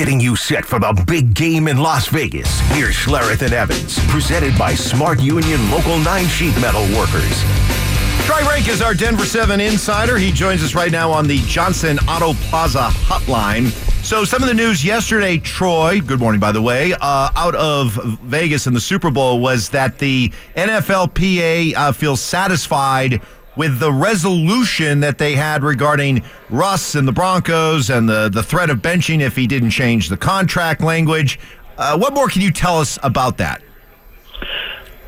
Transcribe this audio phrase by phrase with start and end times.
[0.00, 2.58] getting you set for the big game in Las Vegas.
[2.70, 7.44] Here's Schlereth and Evans, presented by Smart Union Local 9 Sheet Metal Workers.
[8.24, 10.16] Troy Renck is our Denver 7 insider.
[10.16, 13.68] He joins us right now on the Johnson Auto Plaza hotline.
[14.02, 17.92] So, some of the news yesterday, Troy, good morning, by the way, uh, out of
[18.22, 23.20] Vegas in the Super Bowl was that the NFLPA uh, feels satisfied
[23.56, 28.70] with the resolution that they had regarding Russ and the Broncos and the, the threat
[28.70, 31.38] of benching if he didn't change the contract language.
[31.76, 33.62] Uh, what more can you tell us about that?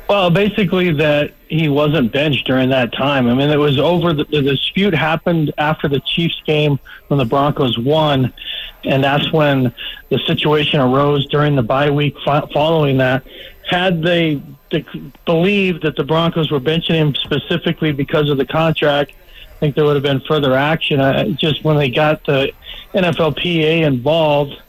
[0.09, 3.27] Well, basically that he wasn't benched during that time.
[3.27, 4.13] I mean, it was over.
[4.13, 8.33] The, the dispute happened after the Chiefs game when the Broncos won,
[8.85, 9.73] and that's when
[10.09, 13.23] the situation arose during the bye week following that.
[13.69, 14.41] Had they
[15.25, 19.85] believed that the Broncos were benching him specifically because of the contract, I think there
[19.85, 21.37] would have been further action.
[21.37, 22.51] Just when they got the
[22.93, 24.61] NFLPA involved,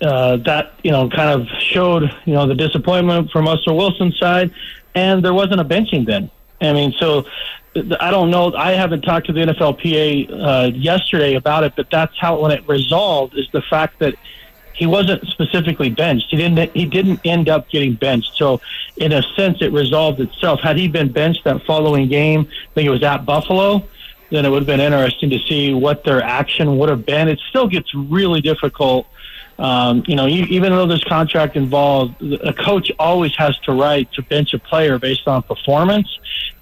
[0.00, 4.50] uh, that you know kind of showed you know the disappointment from Russell Wilson's side,
[4.94, 6.30] and there wasn't a benching then.
[6.60, 7.24] I mean, so
[8.00, 8.52] I don't know.
[8.54, 12.66] I haven't talked to the NFLPA uh, yesterday about it, but that's how when it
[12.68, 14.14] resolved is the fact that
[14.74, 16.28] he wasn't specifically benched.
[16.30, 16.74] He didn't.
[16.74, 18.32] He didn't end up getting benched.
[18.36, 18.60] So,
[18.96, 20.60] in a sense, it resolved itself.
[20.60, 23.86] Had he been benched that following game, I think it was at Buffalo,
[24.30, 27.28] then it would have been interesting to see what their action would have been.
[27.28, 29.06] It still gets really difficult
[29.60, 34.22] um, you know, even though there's contract involved, a coach always has to right to
[34.22, 36.08] bench a player based on performance.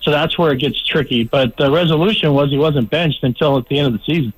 [0.02, 1.22] So that's where it gets tricky.
[1.22, 4.32] But the resolution was he wasn't benched until at the end of the season.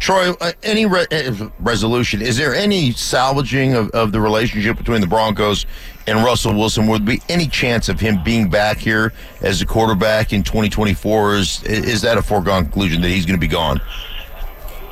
[0.00, 2.20] Troy, uh, any re- uh, resolution?
[2.20, 5.64] Is there any salvaging of, of the relationship between the Broncos
[6.08, 6.88] and Russell Wilson?
[6.88, 11.36] Would there be any chance of him being back here as a quarterback in 2024?
[11.36, 13.80] Is is that a foregone conclusion that he's going to be gone?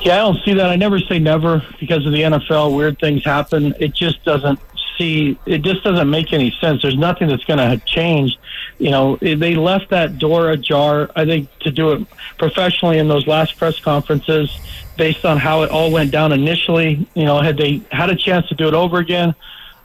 [0.03, 0.69] Yeah, I don't see that.
[0.69, 2.75] I never say never because of the NFL.
[2.75, 3.73] Weird things happen.
[3.79, 4.59] It just doesn't
[4.97, 5.37] see.
[5.45, 6.81] It just doesn't make any sense.
[6.81, 8.37] There's nothing that's going to change.
[8.79, 11.09] You know, they left that door ajar.
[11.15, 14.53] I think to do it professionally in those last press conferences,
[14.97, 17.07] based on how it all went down initially.
[17.13, 19.33] You know, had they had a chance to do it over again,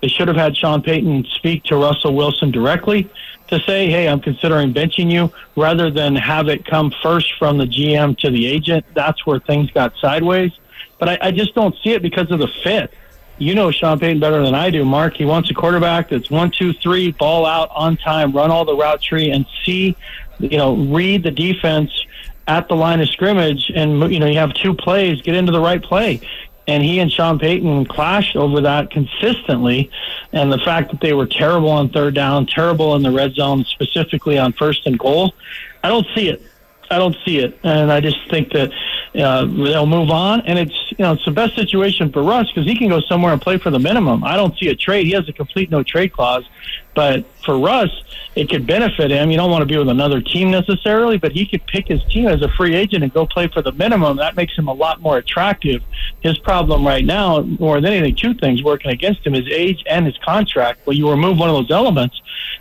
[0.01, 3.11] they should have had Sean Payton speak to Russell Wilson directly
[3.49, 7.65] to say, hey, I'm considering benching you, rather than have it come first from the
[7.65, 8.85] GM to the agent.
[8.95, 10.53] That's where things got sideways.
[10.99, 12.93] But I, I just don't see it because of the fit.
[13.39, 15.15] You know Sean Payton better than I do, Mark.
[15.15, 18.77] He wants a quarterback that's one, two, three, ball out on time, run all the
[18.77, 19.97] route tree, and see,
[20.41, 21.91] you know, read the defense
[22.49, 25.61] at the line of scrimmage, and you know you have two plays, get into the
[25.61, 26.21] right play
[26.69, 29.91] and he and Sean Payton clashed over that consistently.
[30.33, 33.65] And the fact that they were terrible on third down, terrible in the red zone,
[33.65, 35.35] specifically on first and goal,
[35.83, 36.43] I don't see it.
[36.91, 38.73] I don't see it, and I just think that
[39.15, 40.41] uh, they'll move on.
[40.43, 43.33] And it's you know it's the best situation for Russ because he can go somewhere
[43.33, 44.25] and play for the minimum.
[44.25, 45.07] I don't see a trade.
[45.07, 46.49] He has a complete no trade clause,
[46.99, 47.91] but for Russ,
[48.35, 49.31] it could benefit him.
[49.31, 52.27] You don't want to be with another team necessarily, but he could pick his team
[52.27, 54.17] as a free agent and go play for the minimum.
[54.17, 55.81] That makes him a lot more attractive.
[56.23, 60.07] His problem right now, more than anything, two things working against him: his age and
[60.07, 60.85] his contract.
[60.89, 62.21] Well, you remove one of those elements,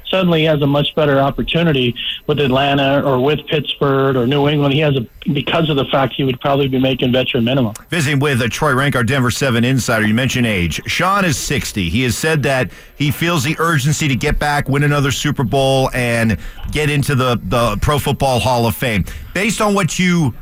[0.09, 1.95] suddenly he has a much better opportunity
[2.27, 4.73] with Atlanta or with Pittsburgh or New England.
[4.73, 7.73] He has a because of the fact he would probably be making veteran minimum.
[7.89, 10.07] Visiting with uh, Troy Renck, our Denver Seven insider.
[10.07, 10.81] You mentioned age.
[10.85, 11.89] Sean is sixty.
[11.89, 15.89] He has said that he feels the urgency to get back, win another Super Bowl,
[15.93, 16.37] and
[16.71, 19.05] get into the the Pro Football Hall of Fame.
[19.33, 20.33] Based on what you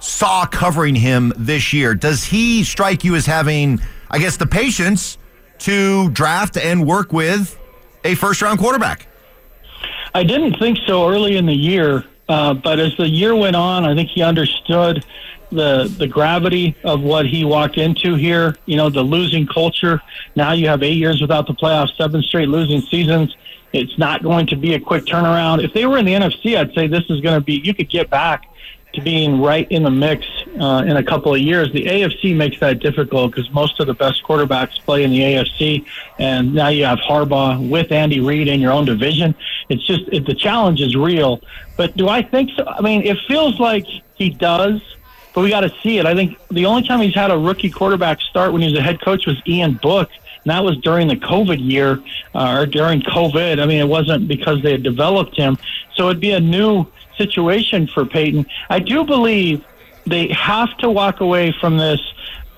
[0.00, 3.80] saw covering him this year, does he strike you as having,
[4.10, 5.18] I guess, the patience
[5.60, 7.58] to draft and work with
[8.04, 9.06] a first round quarterback?
[10.14, 13.84] I didn't think so early in the year, uh, but as the year went on,
[13.84, 15.04] I think he understood
[15.50, 18.56] the the gravity of what he walked into here.
[18.66, 20.00] You know, the losing culture.
[20.36, 23.36] Now you have eight years without the playoffs, seven straight losing seasons.
[23.72, 25.62] It's not going to be a quick turnaround.
[25.62, 27.60] If they were in the NFC, I'd say this is going to be.
[27.64, 28.46] You could get back
[28.92, 30.26] to being right in the mix
[30.58, 31.72] uh, in a couple of years.
[31.72, 35.84] The AFC makes that difficult because most of the best quarterbacks play in the AFC,
[36.18, 39.34] and now you have Harbaugh with Andy Reid in your own division.
[39.68, 41.40] It's just it, the challenge is real.
[41.76, 42.66] But do I think so?
[42.66, 43.86] I mean, it feels like
[44.16, 44.80] he does,
[45.34, 46.06] but we got to see it.
[46.06, 48.82] I think the only time he's had a rookie quarterback start when he was a
[48.82, 50.10] head coach was Ian Book.
[50.44, 52.02] And that was during the COVID year
[52.34, 53.60] uh, or during COVID.
[53.60, 55.58] I mean, it wasn't because they had developed him.
[55.94, 56.86] So it'd be a new
[57.16, 58.46] situation for Payton.
[58.70, 59.64] I do believe
[60.06, 62.00] they have to walk away from this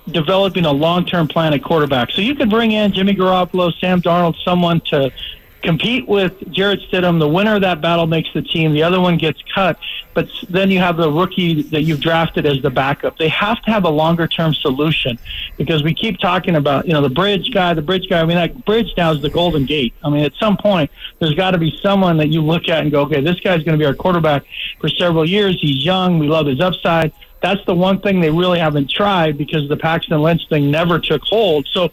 [0.08, 2.10] developing a long-term plan at quarterback.
[2.12, 5.12] So you could bring in Jimmy Garoppolo, Sam Darnold, someone to
[5.62, 7.18] compete with Jarrett Stidham.
[7.18, 8.72] The winner of that battle makes the team.
[8.72, 9.78] The other one gets cut.
[10.14, 13.16] But then you have the rookie that you've drafted as the backup.
[13.16, 15.18] They have to have a longer term solution
[15.56, 18.20] because we keep talking about, you know, the bridge guy, the bridge guy.
[18.20, 19.94] I mean, that bridge now is the Golden Gate.
[20.04, 22.90] I mean, at some point, there's got to be someone that you look at and
[22.90, 24.44] go, okay, this guy's going to be our quarterback
[24.80, 25.58] for several years.
[25.60, 26.18] He's young.
[26.18, 27.12] We love his upside.
[27.40, 31.22] That's the one thing they really haven't tried because the Paxton Lynch thing never took
[31.22, 31.66] hold.
[31.72, 31.90] So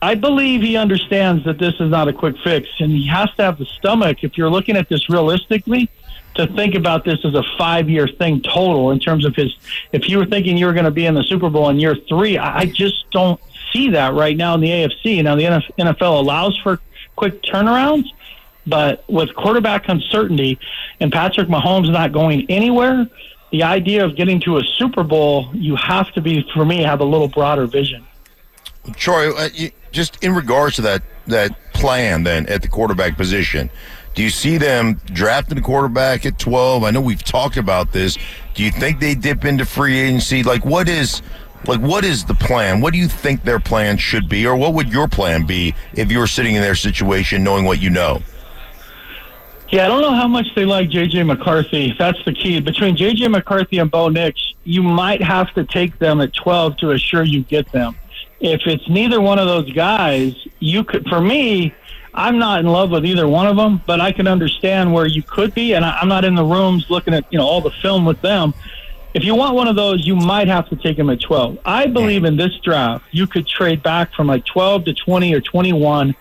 [0.00, 3.42] I believe he understands that this is not a quick fix, and he has to
[3.42, 5.90] have the stomach, if you're looking at this realistically,
[6.34, 9.56] to think about this as a five year thing total in terms of his.
[9.92, 11.96] If you were thinking you were going to be in the Super Bowl in year
[12.08, 13.40] three, I just don't
[13.72, 15.22] see that right now in the AFC.
[15.22, 15.44] Now, the
[15.78, 16.78] NFL allows for
[17.16, 18.06] quick turnarounds,
[18.66, 20.60] but with quarterback uncertainty
[21.00, 23.08] and Patrick Mahomes not going anywhere,
[23.50, 27.00] the idea of getting to a Super Bowl, you have to be, for me, have
[27.00, 28.06] a little broader vision.
[28.94, 29.48] Troy, uh,
[29.92, 33.70] just in regards to that that plan, then at the quarterback position,
[34.14, 36.84] do you see them drafting a quarterback at twelve?
[36.84, 38.16] I know we've talked about this.
[38.54, 40.42] Do you think they dip into free agency?
[40.42, 41.22] Like, what is
[41.66, 42.80] like what is the plan?
[42.80, 46.10] What do you think their plan should be, or what would your plan be if
[46.10, 48.22] you were sitting in their situation, knowing what you know?
[49.70, 51.24] Yeah, I don't know how much they like J.J.
[51.24, 51.94] McCarthy.
[51.98, 52.58] That's the key.
[52.58, 53.28] Between J.J.
[53.28, 57.42] McCarthy and Bo Nix, you might have to take them at 12 to assure you
[57.42, 57.94] get them
[58.40, 61.74] if it's neither one of those guys, you could, for me,
[62.14, 65.22] I'm not in love with either one of them, but I can understand where you
[65.22, 65.74] could be.
[65.74, 68.20] And I, I'm not in the rooms looking at, you know, all the film with
[68.20, 68.54] them.
[69.14, 71.58] If you want one of those, you might have to take him at 12.
[71.64, 75.40] I believe in this draft, you could trade back from like 12 to 20 or
[75.40, 76.14] 21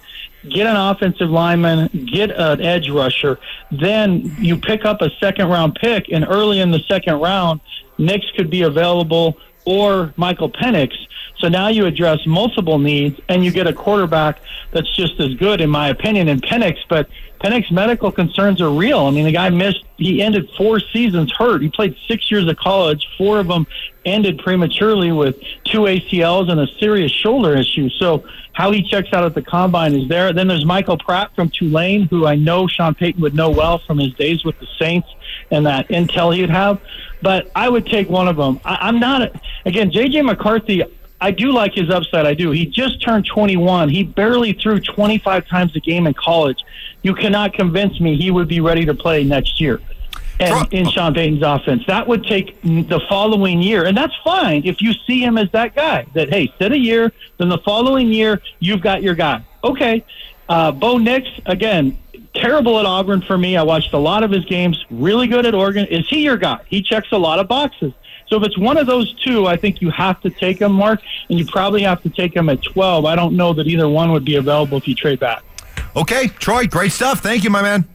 [0.49, 3.39] get an offensive lineman, get an edge rusher,
[3.71, 7.59] then you pick up a second round pick, and early in the second round,
[7.97, 9.37] Nix could be available
[9.67, 10.93] or Michael Penix.
[11.39, 14.39] So now you address multiple needs and you get a quarterback
[14.71, 16.77] that's just as good, in my opinion, in Penix.
[16.87, 18.99] But Penix medical concerns are real.
[18.99, 21.61] I mean, the guy missed, he ended four seasons hurt.
[21.61, 23.07] He played six years of college.
[23.17, 23.67] Four of them
[24.05, 25.35] ended prematurely with
[25.65, 27.89] two ACLs and a serious shoulder issue.
[27.89, 28.23] So
[28.53, 30.33] how he checks out at the combine is there.
[30.33, 33.99] Then there's Michael Pratt from Tulane, who I know Sean Payton would know well from
[33.99, 35.07] his days with the Saints
[35.51, 36.81] and that intel he'd have.
[37.21, 38.59] But I would take one of them.
[38.65, 39.31] I, I'm not,
[39.65, 40.23] again, J.J.
[40.23, 40.83] McCarthy,
[41.19, 42.25] I do like his upside.
[42.25, 42.51] I do.
[42.51, 43.89] He just turned 21.
[43.89, 46.63] He barely threw 25 times a game in college.
[47.01, 49.81] You cannot convince me he would be ready to play next year.
[50.39, 54.81] And in Sean Payton's offense, that would take the following year, and that's fine if
[54.81, 56.05] you see him as that guy.
[56.13, 59.43] That hey, sit a year, then the following year you've got your guy.
[59.63, 60.05] Okay,
[60.47, 61.97] uh, Bo Nix again,
[62.35, 63.57] terrible at Auburn for me.
[63.57, 64.85] I watched a lot of his games.
[64.91, 65.87] Really good at Oregon.
[65.87, 66.59] Is he your guy?
[66.67, 67.93] He checks a lot of boxes.
[68.27, 71.01] So if it's one of those two, I think you have to take him, Mark,
[71.29, 73.05] and you probably have to take him at 12.
[73.05, 75.43] I don't know that either one would be available if you trade back.
[75.95, 77.21] Okay, Troy, great stuff.
[77.21, 77.87] Thank you, my man.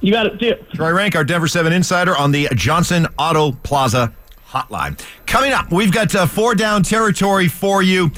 [0.00, 0.40] You got it.
[0.40, 0.70] See it.
[0.72, 4.12] Troy Renck, our Denver 7 insider on the Johnson Auto Plaza
[4.48, 4.98] hotline.
[5.26, 8.10] Coming up, we've got uh, four down territory for you.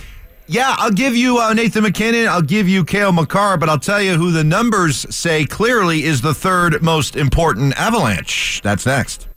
[0.46, 2.26] Yeah, I'll give you uh, Nathan MacKinnon.
[2.28, 6.22] I'll give you Cale Makar, but I'll tell you who the numbers say clearly is
[6.22, 8.60] the third most important avalanche.
[8.62, 9.29] That's next.